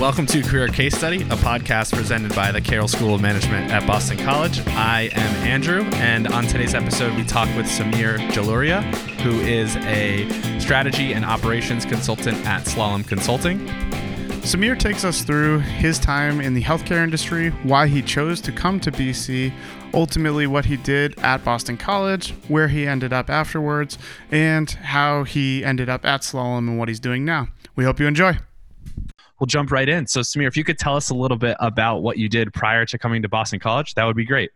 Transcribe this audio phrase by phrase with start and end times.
[0.00, 3.86] Welcome to Career Case Study, a podcast presented by the Carroll School of Management at
[3.86, 4.60] Boston College.
[4.66, 8.82] I am Andrew, and on today's episode, we talk with Samir Jaluria,
[9.20, 10.28] who is a
[10.58, 13.60] strategy and operations consultant at Slalom Consulting.
[14.40, 18.80] Samir takes us through his time in the healthcare industry, why he chose to come
[18.80, 19.54] to BC,
[19.94, 23.96] ultimately what he did at Boston College, where he ended up afterwards,
[24.30, 27.48] and how he ended up at Slalom and what he's doing now.
[27.76, 28.38] We hope you enjoy.
[29.44, 30.06] We'll jump right in.
[30.06, 32.86] So, Samir, if you could tell us a little bit about what you did prior
[32.86, 34.52] to coming to Boston College, that would be great.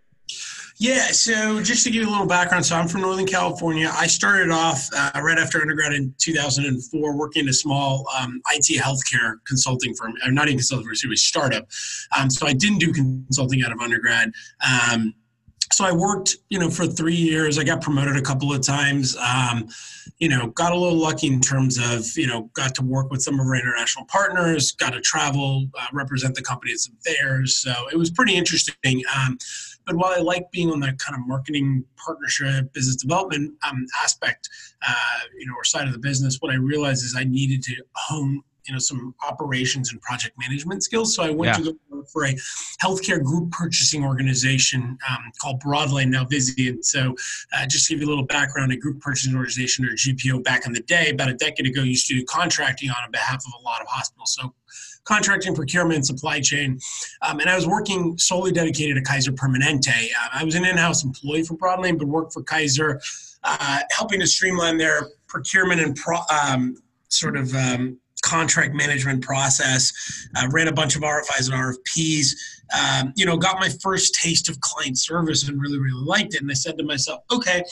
[0.78, 3.92] Yeah, so just to give you a little background, so I'm from Northern California.
[3.92, 8.80] I started off uh, right after undergrad in 2004 working in a small um, IT
[8.80, 11.68] healthcare consulting firm, or not even consulting firm, it was a startup.
[12.18, 14.32] Um, so I didn't do consulting out of undergrad.
[14.66, 15.12] Um,
[15.72, 17.58] so I worked, you know, for three years.
[17.58, 19.16] I got promoted a couple of times.
[19.16, 19.68] Um,
[20.18, 23.22] you know, got a little lucky in terms of, you know, got to work with
[23.22, 27.58] some of our international partners, got to travel, uh, represent the company at some fairs.
[27.58, 29.02] So it was pretty interesting.
[29.16, 29.38] Um,
[29.86, 34.48] but while I like being on that kind of marketing partnership, business development um, aspect,
[34.86, 37.74] uh, you know, or side of the business, what I realized is I needed to
[37.94, 41.14] hone you know some operations and project management skills.
[41.14, 41.64] So I went yeah.
[41.64, 42.34] to go for a
[42.82, 46.84] healthcare group purchasing organization um, called Broadlane, now Vizient.
[46.84, 47.16] So
[47.52, 50.66] uh, just to give you a little background, a group purchasing organization or GPO back
[50.66, 53.62] in the day, about a decade ago, used to do contracting on behalf of a
[53.62, 54.34] lot of hospitals.
[54.38, 54.54] So
[55.04, 56.78] contracting, procurement, supply chain.
[57.22, 59.88] Um, and I was working solely dedicated to Kaiser Permanente.
[59.88, 63.00] Uh, I was an in-house employee for Broadlane, but worked for Kaiser,
[63.42, 66.76] uh, helping to streamline their procurement and pro, um,
[67.08, 69.92] sort of um, contract management process,
[70.36, 72.34] uh, ran a bunch of RFIs and RFPs,
[72.78, 76.42] um, you know, got my first taste of client service and really, really liked it.
[76.42, 77.62] And I said to myself, okay,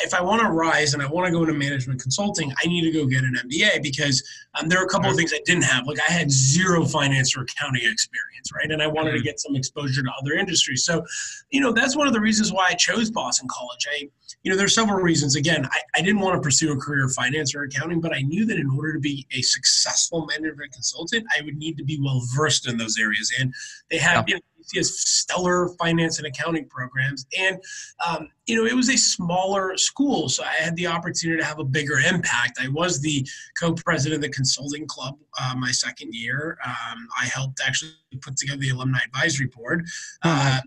[0.00, 2.82] if I want to rise and I want to go into management consulting, I need
[2.82, 4.22] to go get an MBA because
[4.54, 5.86] um, there are a couple of things I didn't have.
[5.86, 8.70] Like I had zero finance or accounting experience, right?
[8.70, 9.24] And I wanted to mm-hmm.
[9.24, 10.84] get some exposure to other industries.
[10.84, 11.04] So,
[11.50, 13.86] you know, that's one of the reasons why I chose Boston College.
[13.90, 14.08] I,
[14.42, 15.36] you know, there's several reasons.
[15.36, 18.22] Again, I, I didn't want to pursue a career in finance or accounting, but I
[18.22, 22.00] knew that in order to be a successful management consultant, I would need to be
[22.02, 23.30] well versed in those areas.
[23.38, 23.52] And
[23.90, 24.40] they have, you know,
[24.70, 27.26] he has stellar finance and accounting programs.
[27.38, 27.58] And,
[28.06, 31.58] um, you know, it was a smaller school, so I had the opportunity to have
[31.58, 32.58] a bigger impact.
[32.60, 33.26] I was the
[33.58, 36.58] co president of the consulting club uh, my second year.
[36.64, 39.86] Um, I helped actually put together the alumni advisory board.
[40.22, 40.60] Uh,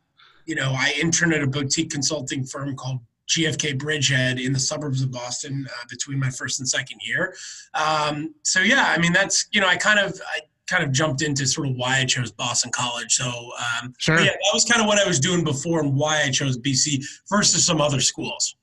[0.46, 5.02] you know, I interned at a boutique consulting firm called GFK Bridgehead in the suburbs
[5.02, 7.36] of Boston uh, between my first and second year.
[7.74, 11.22] Um, so yeah, I mean that's you know I kind of I kind of jumped
[11.22, 13.14] into sort of why I chose Boston College.
[13.14, 14.20] So um, sure.
[14.20, 17.04] yeah, that was kind of what I was doing before and why I chose BC
[17.30, 18.56] versus some other schools.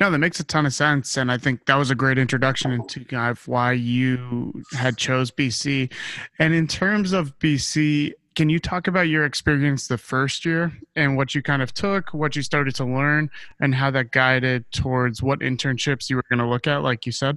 [0.00, 2.70] No, that makes a ton of sense, and I think that was a great introduction
[2.70, 5.92] into kind of why you had chose BC.
[6.38, 11.16] And in terms of BC, can you talk about your experience the first year and
[11.16, 13.28] what you kind of took, what you started to learn,
[13.60, 17.10] and how that guided towards what internships you were going to look at, like you
[17.10, 17.36] said?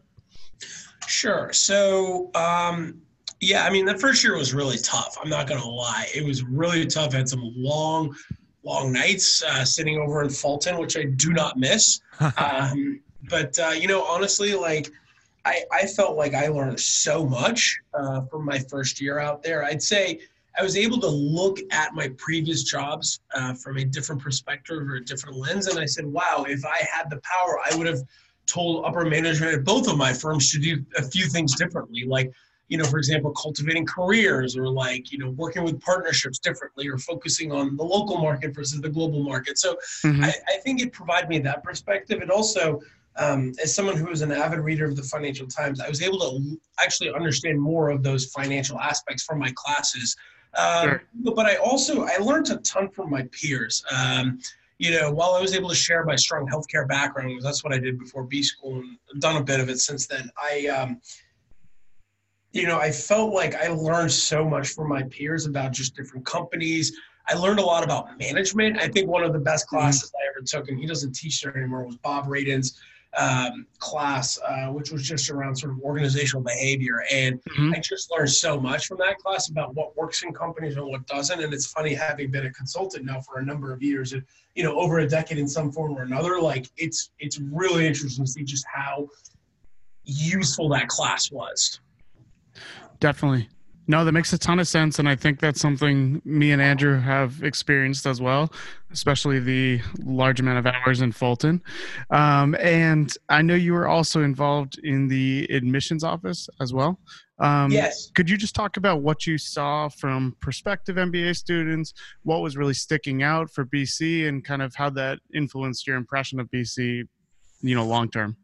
[1.07, 1.51] Sure.
[1.53, 3.01] So um,
[3.41, 5.17] yeah, I mean, the first year was really tough.
[5.21, 7.13] I'm not gonna lie, it was really tough.
[7.15, 8.15] I had some long,
[8.63, 11.99] long nights uh, sitting over in Fulton, which I do not miss.
[12.37, 14.91] um, but uh, you know, honestly, like
[15.43, 19.63] I, I felt like I learned so much uh, from my first year out there.
[19.63, 20.19] I'd say
[20.59, 24.95] I was able to look at my previous jobs uh, from a different perspective or
[24.95, 28.01] a different lens, and I said, "Wow, if I had the power, I would have."
[28.47, 32.29] told upper management at both of my firms to do a few things differently like
[32.71, 36.97] you know, for example, cultivating careers or like, you know, working with partnerships differently or
[36.97, 39.57] focusing on the local market versus the global market.
[39.57, 40.23] So mm-hmm.
[40.23, 42.21] I, I, think it provided me that perspective.
[42.21, 42.79] And also,
[43.17, 46.19] um, as someone who is an avid reader of the Financial Times, I was able
[46.19, 50.15] to actually understand more of those financial aspects from my classes.
[50.57, 51.03] Um, sure.
[51.35, 53.83] But I also, I learned a ton from my peers.
[53.91, 54.39] Um,
[54.77, 57.79] you know, while I was able to share my strong healthcare background, that's what I
[57.79, 61.01] did before B school and done a bit of it since then, I, um,
[62.53, 66.25] you know, I felt like I learned so much from my peers about just different
[66.25, 66.97] companies.
[67.27, 68.77] I learned a lot about management.
[68.79, 69.77] I think one of the best mm-hmm.
[69.77, 70.11] classes.
[70.15, 72.79] I ever took, and he doesn't teach there anymore, was Bob Radin's
[73.17, 77.03] um, class, uh, which was just around sort of organizational behavior.
[77.11, 77.73] And mm-hmm.
[77.75, 81.05] I just learned so much from that class about what works in companies and what
[81.07, 81.41] doesn't.
[81.41, 84.23] And it's funny having been a consultant now for a number of years, and
[84.55, 86.39] you know, over a decade in some form or another.
[86.41, 89.07] Like it's it's really interesting to see just how
[90.03, 91.79] useful that class was.
[92.99, 93.49] Definitely.
[93.87, 94.99] No, that makes a ton of sense.
[94.99, 98.53] And I think that's something me and Andrew have experienced as well,
[98.91, 101.61] especially the large amount of hours in Fulton.
[102.09, 106.99] Um, and I know you were also involved in the admissions office as well.
[107.39, 108.11] Um, yes.
[108.13, 111.93] Could you just talk about what you saw from prospective MBA students,
[112.23, 116.39] what was really sticking out for BC, and kind of how that influenced your impression
[116.39, 117.03] of BC,
[117.61, 118.37] you know, long term?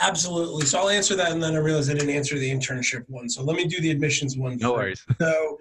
[0.00, 0.66] Absolutely.
[0.66, 3.28] So I'll answer that, and then I realized I didn't answer the internship one.
[3.28, 4.56] So let me do the admissions one.
[4.56, 5.04] No worries.
[5.20, 5.58] So,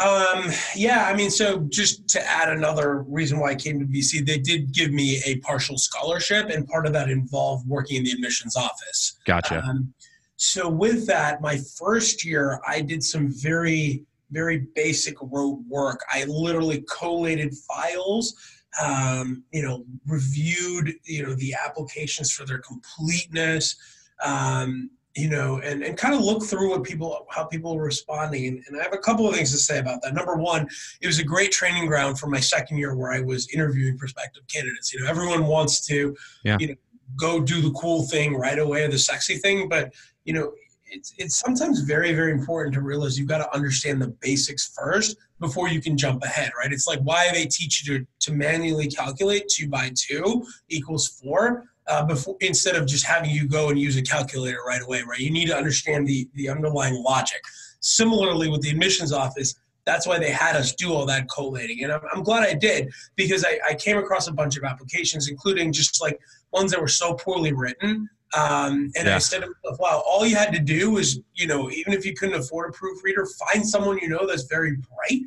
[0.00, 4.26] um, yeah, I mean, so just to add another reason why I came to BC,
[4.26, 8.12] they did give me a partial scholarship, and part of that involved working in the
[8.12, 9.18] admissions office.
[9.24, 9.62] Gotcha.
[9.62, 9.92] Um,
[10.36, 16.00] so with that, my first year, I did some very, very basic rote work.
[16.12, 18.34] I literally collated files
[18.82, 23.76] um, you know, reviewed, you know, the applications for their completeness,
[24.24, 28.46] um, you know, and, and kind of look through what people, how people are responding.
[28.46, 30.14] And, and I have a couple of things to say about that.
[30.14, 30.68] Number one,
[31.00, 34.44] it was a great training ground for my second year where I was interviewing prospective
[34.46, 34.92] candidates.
[34.92, 36.14] You know, everyone wants to,
[36.44, 36.56] yeah.
[36.60, 36.74] you know,
[37.16, 39.92] go do the cool thing right away, the sexy thing, but
[40.24, 40.52] you know,
[40.90, 45.16] it's it's sometimes very very important to realize you've got to understand the basics first
[45.40, 46.72] before you can jump ahead right?
[46.72, 51.64] It's like why they teach you to, to manually calculate two by two equals four
[51.86, 55.20] uh, before instead of just having you go and use a calculator right away right?
[55.20, 57.40] You need to understand the the underlying logic.
[57.80, 59.54] Similarly with the admissions office
[59.88, 62.90] that's why they had us do all that collating and i'm, I'm glad i did
[63.16, 66.20] because I, I came across a bunch of applications including just like
[66.52, 69.14] ones that were so poorly written um, and yeah.
[69.16, 69.44] I said,
[69.78, 72.72] wow, all you had to do was, you know, even if you couldn't afford a
[72.72, 75.22] proofreader, find someone you know that's very bright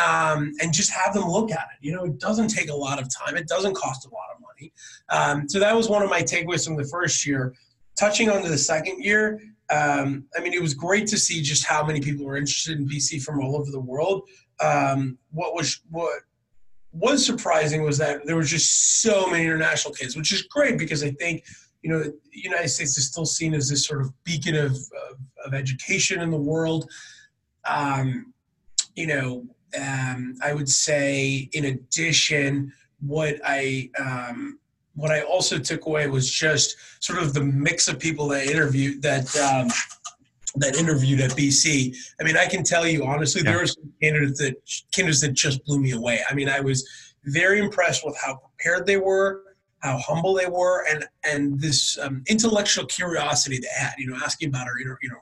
[0.00, 1.84] um, and just have them look at it.
[1.84, 4.40] You know, it doesn't take a lot of time, it doesn't cost a lot of
[4.40, 4.72] money.
[5.08, 7.54] Um, so that was one of my takeaways from the first year.
[7.98, 9.40] Touching on to the second year,
[9.74, 12.88] um, I mean, it was great to see just how many people were interested in
[12.88, 14.28] BC from all over the world.
[14.60, 16.20] Um, what was what
[16.92, 21.02] was surprising was that there was just so many international kids, which is great because
[21.02, 21.44] I think
[21.84, 25.18] you know, the United States is still seen as this sort of beacon of, of,
[25.44, 26.90] of education in the world.
[27.66, 28.32] Um,
[28.96, 29.44] you know,
[29.78, 34.58] um, I would say, in addition, what I um,
[34.94, 39.02] what I also took away was just sort of the mix of people that interviewed
[39.02, 39.68] that um,
[40.56, 41.96] that interviewed at BC.
[42.20, 43.50] I mean, I can tell you honestly, yeah.
[43.50, 44.54] there were some candidates that
[44.92, 46.20] candidates that just blew me away.
[46.28, 46.88] I mean, I was
[47.24, 49.42] very impressed with how prepared they were
[49.84, 53.92] how humble they were, and and this um, intellectual curiosity they had.
[53.98, 55.18] You know, asking about our you know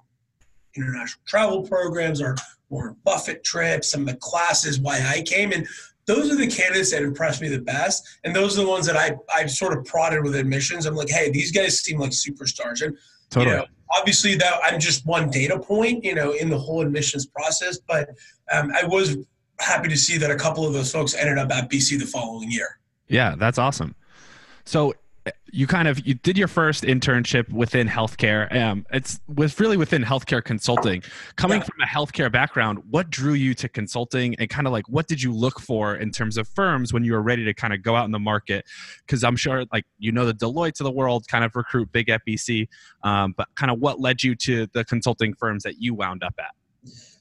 [0.77, 2.37] international travel programs, our
[2.69, 5.67] Warren Buffett trips, some of the classes, why I came, and
[6.07, 8.97] those are the candidates that impressed me the best, and those are the ones that
[8.97, 10.87] I I've sort of prodded with admissions.
[10.87, 12.97] I'm like, hey, these guys seem like superstars, and
[13.31, 13.55] totally.
[13.55, 13.67] you know,
[13.99, 18.11] obviously that I'm just one data point, you know, in the whole admissions process, but
[18.53, 19.17] um, I was
[19.61, 22.51] happy to see that a couple of those folks ended up at BC the following
[22.51, 22.79] year.
[23.09, 23.95] Yeah, that's awesome.
[24.65, 24.95] So
[25.53, 28.55] you kind of you did your first internship within healthcare.
[28.57, 31.03] Um, it's was really within healthcare consulting.
[31.37, 31.65] Coming yeah.
[31.65, 35.23] from a healthcare background, what drew you to consulting, and kind of like what did
[35.23, 37.95] you look for in terms of firms when you were ready to kind of go
[37.95, 38.65] out in the market?
[39.07, 42.09] Because I'm sure, like you know, the Deloitte of the world kind of recruit big
[42.09, 42.69] FBC,
[43.05, 46.35] um, but kind of what led you to the consulting firms that you wound up
[46.39, 46.53] at?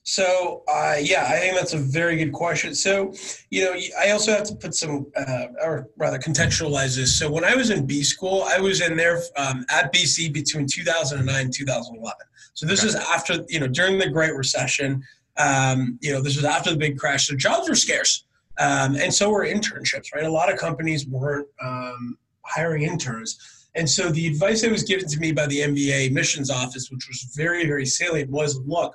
[0.04, 2.74] So, uh, yeah, I think that's a very good question.
[2.74, 3.14] So,
[3.52, 7.18] you know, I also have to put some, uh, or rather contextualize this.
[7.18, 10.66] So, when I was in B school, I was in there um, at BC between
[10.66, 12.18] 2009 and 2011.
[12.56, 12.90] So, this okay.
[12.90, 15.04] is after, you know, during the Great Recession.
[15.38, 17.28] Um, you know, this was after the big crash.
[17.28, 18.26] So, jobs were scarce.
[18.60, 20.26] Um, and so were internships, right?
[20.26, 23.68] A lot of companies weren't um, hiring interns.
[23.76, 27.08] And so, the advice that was given to me by the MBA admissions office, which
[27.08, 28.94] was very, very salient, was look,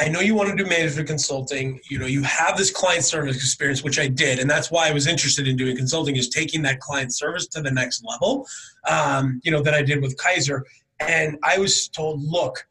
[0.00, 1.80] I know you want to do management consulting.
[1.90, 4.92] You know, you have this client service experience, which I did, and that's why I
[4.92, 8.46] was interested in doing consulting is taking that client service to the next level.
[8.88, 10.64] Um, you know, that I did with Kaiser,
[11.00, 12.66] and I was told, look,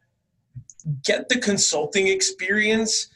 [1.04, 3.08] get the consulting experience.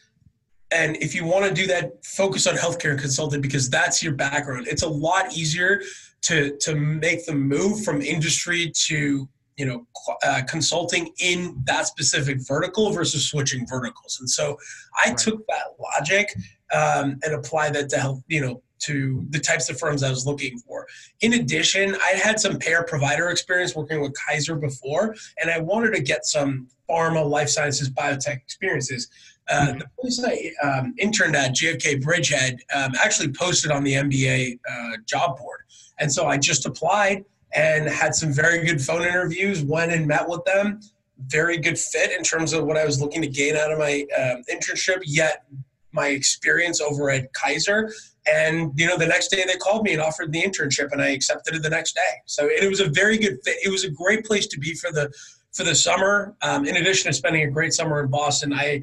[0.71, 4.67] And if you want to do that, focus on healthcare consulting because that's your background.
[4.69, 5.83] It's a lot easier
[6.23, 9.29] to to make the move from industry to
[9.63, 9.87] you know
[10.25, 14.57] uh, consulting in that specific vertical versus switching verticals and so
[15.05, 15.19] i right.
[15.19, 16.35] took that logic
[16.75, 20.27] um, and applied that to help you know to the types of firms i was
[20.27, 20.85] looking for
[21.21, 25.95] in addition i had some payer provider experience working with kaiser before and i wanted
[25.95, 29.09] to get some pharma life sciences biotech experiences
[29.49, 29.79] uh, mm-hmm.
[29.79, 34.97] the place I um, interned at, GFK Bridgehead, um, actually posted on the MBA uh,
[35.05, 35.63] job board.
[35.99, 39.63] And so I just applied and had some very good phone interviews.
[39.63, 40.81] Went and met with them.
[41.27, 44.05] very good fit in terms of what I was looking to gain out of my
[44.19, 45.45] um, internship, yet
[45.93, 47.93] my experience over at Kaiser.
[48.27, 51.09] And you know, the next day they called me and offered the internship, and I
[51.09, 52.01] accepted it the next day.
[52.27, 53.57] So it was a very good fit.
[53.65, 55.13] It was a great place to be for the
[55.53, 56.35] for the summer.
[56.43, 58.83] Um, in addition to spending a great summer in Boston, I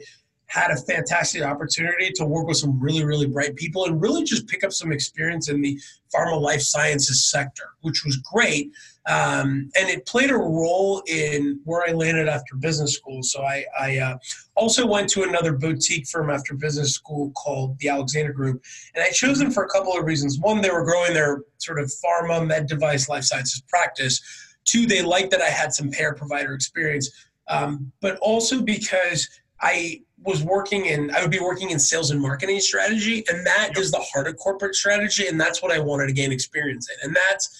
[0.49, 4.47] had a fantastic opportunity to work with some really, really bright people and really just
[4.47, 5.79] pick up some experience in the
[6.13, 8.71] pharma life sciences sector, which was great.
[9.07, 13.21] Um, and it played a role in where I landed after business school.
[13.21, 14.17] So I, I uh,
[14.55, 18.63] also went to another boutique firm after business school called the Alexander Group.
[18.95, 20.39] And I chose them for a couple of reasons.
[20.39, 24.19] One, they were growing their sort of pharma, med device, life sciences practice.
[24.65, 27.27] Two, they liked that I had some payer provider experience.
[27.47, 29.27] Um, but also because
[29.61, 33.77] I was working in I would be working in sales and marketing strategy and that
[33.77, 37.07] is the heart of corporate strategy and that's what I wanted to gain experience in
[37.07, 37.57] and that's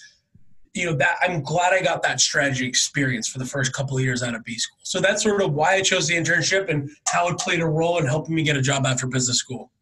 [0.74, 4.04] you know that I'm glad I got that strategy experience for the first couple of
[4.04, 4.78] years out of B school.
[4.82, 7.98] So that's sort of why I chose the internship and how it played a role
[7.98, 9.72] in helping me get a job after business school.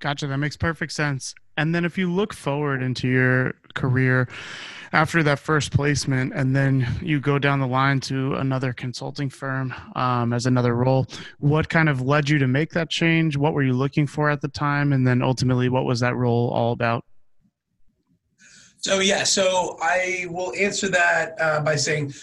[0.00, 0.26] Gotcha.
[0.26, 1.34] That makes perfect sense.
[1.58, 4.28] And then if you look forward into your career,
[4.92, 9.74] after that first placement and then you go down the line to another consulting firm
[9.96, 11.06] um, as another role
[11.40, 13.36] what kind of led you to make that change?
[13.36, 14.94] What were you looking for at the time?
[14.94, 17.04] And then ultimately what was that role all about?
[18.78, 22.14] So yeah so i will answer that uh, by saying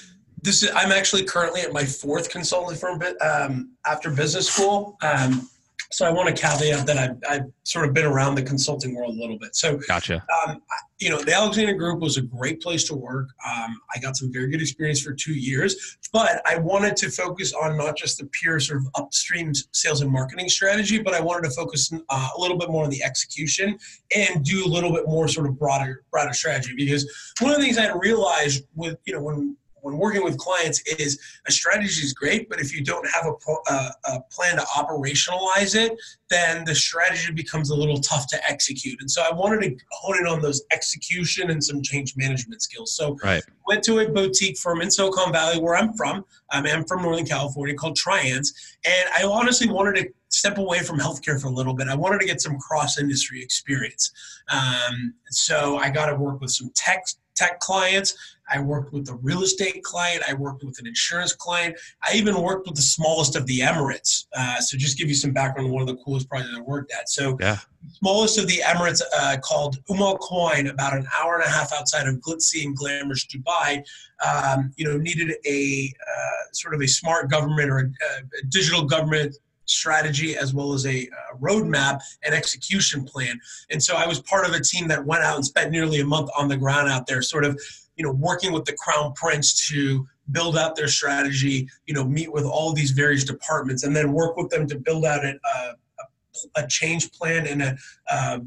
[0.42, 4.98] this is i'm actually currently at my fourth consulting firm um, after business school.
[5.04, 5.50] Um,
[5.96, 9.16] so I want to caveat that I've, I've, sort of been around the consulting world
[9.16, 9.56] a little bit.
[9.56, 10.24] So, gotcha.
[10.46, 10.62] Um,
[11.00, 13.30] you know, the Alexander Group was a great place to work.
[13.44, 17.54] Um, I got some very good experience for two years, but I wanted to focus
[17.54, 21.50] on not just the pure sort of upstream sales and marketing strategy, but I wanted
[21.50, 23.80] to focus uh, a little bit more on the execution
[24.16, 26.76] and do a little bit more sort of broader, broader strategy.
[26.76, 30.82] Because one of the things I realized with, you know, when when working with clients
[31.00, 34.64] is a strategy is great, but if you don't have a, a, a, plan to
[34.64, 35.96] operationalize it,
[36.32, 39.00] then the strategy becomes a little tough to execute.
[39.00, 42.96] And so I wanted to hone in on those execution and some change management skills.
[42.96, 43.44] So right.
[43.68, 46.26] went to a boutique firm in Silicon Valley where I'm from.
[46.52, 48.48] Um, I'm from Northern California called Trianz.
[48.88, 51.90] And I honestly wanted to step away from healthcare for a little bit.
[51.90, 54.12] I wanted to get some cross industry experience.
[54.50, 58.16] Um, so I got to work with some tech tech clients.
[58.50, 60.24] I worked with a real estate client.
[60.28, 61.76] I worked with an insurance client.
[62.04, 64.26] I even worked with the smallest of the Emirates.
[64.38, 66.92] Uh, so just give you some background on one of the coolest projects I worked
[66.92, 67.10] at.
[67.10, 67.58] So yeah.
[67.94, 71.74] smallest of the Emirates uh, called Umm Al Quwain, about an hour and a half
[71.74, 73.84] outside of glitzy and glamorous Dubai,
[74.24, 78.84] um, you know, needed a uh, sort of a smart government or a, a digital
[78.84, 79.36] government
[79.66, 83.40] strategy as well as a uh, roadmap and execution plan.
[83.70, 86.06] And so I was part of a team that went out and spent nearly a
[86.06, 87.60] month on the ground out there, sort of,
[87.96, 92.32] you know, working with the crown prince to build out their strategy, you know, meet
[92.32, 96.64] with all these various departments and then work with them to build out a, a,
[96.64, 97.78] a change plan and a,
[98.10, 98.42] a,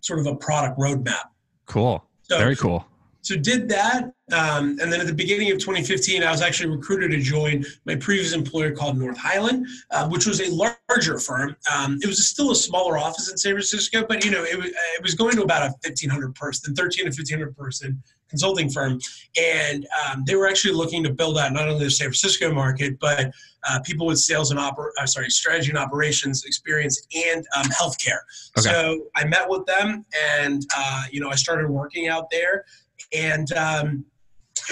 [0.00, 1.28] sort of a product roadmap.
[1.66, 2.04] Cool.
[2.22, 2.86] So, Very cool
[3.22, 7.10] so did that um, and then at the beginning of 2015 i was actually recruited
[7.10, 11.98] to join my previous employer called north highland uh, which was a larger firm um,
[12.02, 15.14] it was still a smaller office in san francisco but you know it, it was
[15.14, 18.02] going to about a 1500 person 13 to 1500 person
[18.32, 18.98] consulting firm,
[19.38, 22.98] and um, they were actually looking to build out not only the San Francisco market,
[22.98, 23.30] but
[23.68, 28.22] uh, people with sales and oper- uh, sorry, strategy and operations experience and um, healthcare.
[28.58, 28.70] Okay.
[28.70, 32.64] So I met with them, and uh, you know I started working out there,
[33.12, 34.04] and um,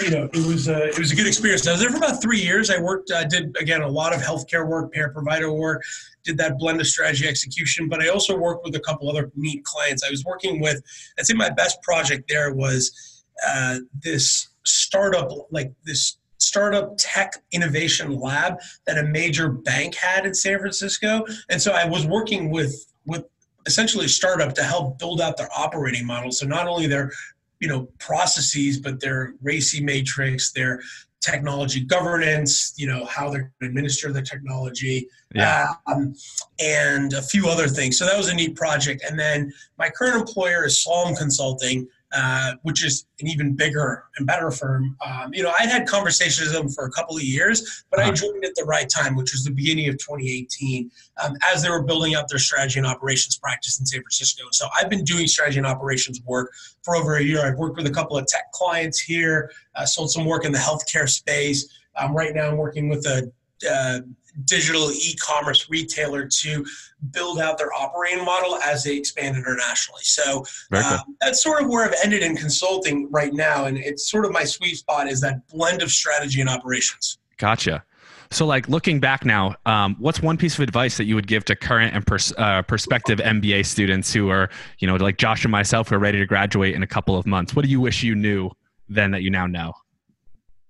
[0.01, 1.67] you know, it was a, it was a good experience.
[1.67, 2.69] I was there for about three years.
[2.69, 5.83] I worked, I did again a lot of healthcare work, payer provider work,
[6.23, 7.89] did that blend of strategy execution.
[7.89, 10.03] But I also worked with a couple other neat clients.
[10.05, 10.81] I was working with.
[11.17, 18.19] I'd say my best project there was uh, this startup, like this startup tech innovation
[18.19, 18.57] lab
[18.87, 21.25] that a major bank had in San Francisco.
[21.49, 23.25] And so I was working with with
[23.65, 26.31] essentially a startup to help build out their operating model.
[26.31, 27.11] So not only their
[27.61, 30.81] you know processes, but their RACI matrix, their
[31.21, 35.73] technology governance, you know, how they're going to administer the technology, yeah.
[35.85, 36.13] um,
[36.59, 37.97] and a few other things.
[37.97, 39.03] So that was a neat project.
[39.07, 44.27] And then my current employer is Slalom Consulting, uh, which is an even bigger and
[44.27, 44.97] better firm.
[45.05, 48.09] Um, you know, I'd had conversations with them for a couple of years, but uh-huh.
[48.09, 50.91] I joined at the right time, which was the beginning of 2018,
[51.23, 54.43] um, as they were building up their strategy and operations practice in San Francisco.
[54.51, 56.51] So I've been doing strategy and operations work
[56.83, 57.45] for over a year.
[57.45, 60.59] I've worked with a couple of tech clients here, uh, sold some work in the
[60.59, 61.67] healthcare space.
[61.97, 63.31] Um, right now, I'm working with a
[63.69, 63.99] uh,
[64.45, 66.65] digital e-commerce retailer to
[67.11, 70.01] build out their operating model as they expand internationally.
[70.03, 74.25] So uh, that's sort of where I've ended in consulting right now, and it's sort
[74.25, 77.17] of my sweet spot is that blend of strategy and operations.
[77.37, 77.83] Gotcha.
[78.31, 81.43] So, like looking back now, um, what's one piece of advice that you would give
[81.45, 84.49] to current and pers- uh, prospective MBA students who are,
[84.79, 87.25] you know, like Josh and myself, who are ready to graduate in a couple of
[87.25, 87.53] months?
[87.53, 88.49] What do you wish you knew
[88.87, 89.73] then that you now know?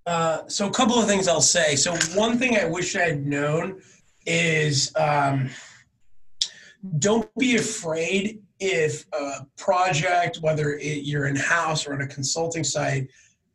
[0.05, 1.75] Uh, so, a couple of things I'll say.
[1.75, 3.81] So, one thing I wish I'd known
[4.25, 5.49] is um,
[6.99, 12.63] don't be afraid if a project, whether it, you're in house or on a consulting
[12.63, 13.07] site,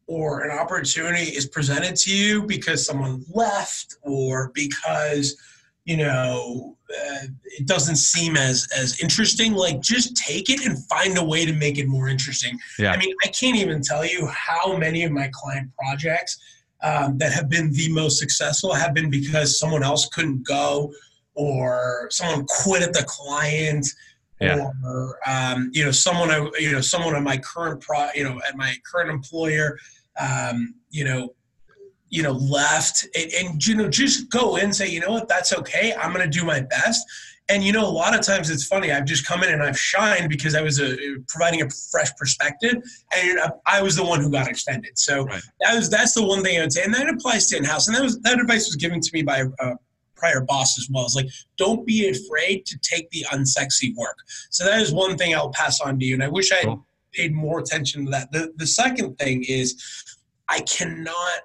[0.07, 5.37] or an opportunity is presented to you because someone left or because
[5.85, 11.19] you know uh, it doesn't seem as as interesting like just take it and find
[11.19, 12.93] a way to make it more interesting yeah.
[12.93, 16.39] i mean i can't even tell you how many of my client projects
[16.83, 20.93] um, that have been the most successful have been because someone else couldn't go
[21.35, 23.87] or someone quit at the client
[24.41, 24.71] yeah.
[24.85, 28.39] or um, you know someone I, you know someone at my current pro you know
[28.49, 29.77] at my current employer
[30.19, 31.35] um, you know,
[32.09, 35.29] you know, left and, and, you know, just go in and say, you know what,
[35.29, 35.95] that's okay.
[35.95, 37.05] I'm going to do my best.
[37.49, 38.91] And you know, a lot of times it's funny.
[38.91, 40.97] I've just come in and I've shined because I was a, uh,
[41.29, 42.83] providing a fresh perspective,
[43.17, 44.99] and I was the one who got extended.
[44.99, 45.41] So right.
[45.61, 47.87] that was that's the one thing I would say, and that applies to in-house.
[47.87, 49.75] And that was that advice was given to me by a
[50.17, 51.05] prior boss as well.
[51.05, 54.19] It's like don't be afraid to take the unsexy work.
[54.51, 56.85] So that is one thing I'll pass on to you, and I wish I cool.
[57.13, 58.33] paid more attention to that.
[58.33, 59.81] The the second thing is
[60.49, 61.43] I cannot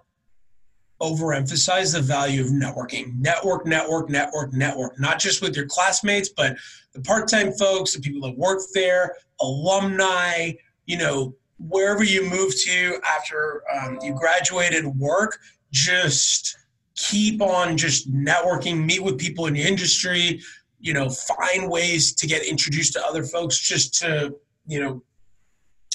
[1.01, 3.17] overemphasize the value of networking.
[3.19, 6.55] Network, network, network, network, not just with your classmates, but
[6.93, 10.51] the part time folks, the people that work there, alumni,
[10.85, 15.39] you know, wherever you move to after um, you graduate and work,
[15.71, 16.57] just
[16.95, 20.41] keep on just networking, meet with people in the industry,
[20.79, 24.35] you know, find ways to get introduced to other folks just to,
[24.67, 25.03] you know,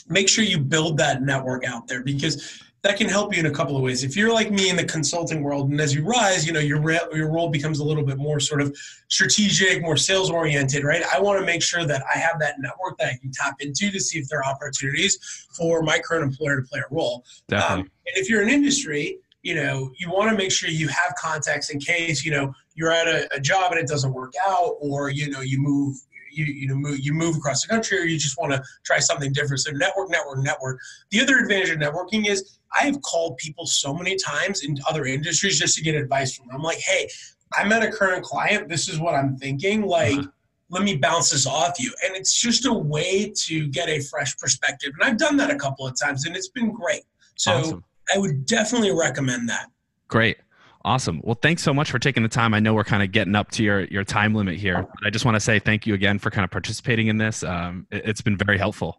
[0.08, 3.50] make sure you build that network out there because that can help you in a
[3.50, 4.04] couple of ways.
[4.04, 6.80] If you're like me in the consulting world, and as you rise, you know your
[6.80, 8.76] re- your role becomes a little bit more sort of
[9.08, 11.02] strategic, more sales oriented, right?
[11.12, 13.90] I want to make sure that I have that network that I can tap into
[13.90, 15.18] to see if there are opportunities
[15.50, 17.24] for my current employer to play a role.
[17.48, 17.82] Definitely.
[17.82, 21.12] Um, and if you're in industry, you know you want to make sure you have
[21.18, 24.76] contacts in case you know you're at a, a job and it doesn't work out,
[24.80, 25.96] or you know you move
[26.36, 28.99] you you know move, you move across the country or you just want to try
[28.99, 29.60] something different.
[29.60, 30.80] So network, network, network.
[31.10, 35.04] The other advantage of networking is I have called people so many times in other
[35.04, 36.56] industries just to get advice from them.
[36.56, 37.08] I'm like, hey,
[37.54, 38.69] I met a current client.
[38.69, 39.82] This is what I'm thinking.
[39.82, 40.19] Like.
[40.19, 40.30] Uh-huh
[40.69, 41.93] let me bounce this off you.
[42.04, 44.93] And it's just a way to get a fresh perspective.
[44.99, 47.02] And I've done that a couple of times and it's been great.
[47.36, 47.84] So awesome.
[48.15, 49.67] I would definitely recommend that.
[50.08, 50.39] Great.
[50.84, 51.21] Awesome.
[51.25, 52.54] Well, thanks so much for taking the time.
[52.54, 54.82] I know we're kind of getting up to your your time limit here.
[54.82, 57.43] But I just want to say thank you again for kind of participating in this.
[57.43, 58.97] Um, it, it's been very helpful.